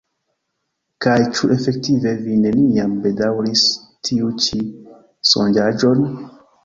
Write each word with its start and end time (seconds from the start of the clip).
Kaj 1.05 1.17
ĉu 1.39 1.49
efektive 1.55 2.13
vi 2.23 2.37
neniam 2.45 2.95
bedaŭris 3.03 3.67
tiun 4.09 4.43
ĉi 4.47 4.63
sonĝaĵon? 5.35 6.03